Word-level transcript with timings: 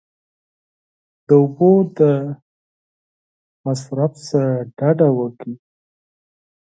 د 1.27 1.29
اوبو 1.39 1.71
د 1.97 1.99
مصرف 3.65 4.11
څخه 4.25 4.45
ډډه 4.77 5.09
وکړئ! 5.19 5.55